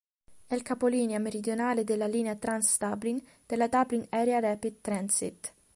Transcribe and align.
È 0.47 0.55
il 0.55 0.63
capolinea 0.63 1.19
meridionale 1.19 1.83
della 1.83 2.07
linea 2.07 2.33
Trans-Dublin 2.35 3.21
della 3.45 3.67
Dublin 3.67 4.03
Area 4.09 4.39
Rapid 4.39 4.77
Transit. 4.81 5.53